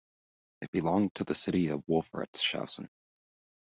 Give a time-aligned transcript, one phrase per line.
[0.61, 2.89] It belonged to the city of Wolfratshausen.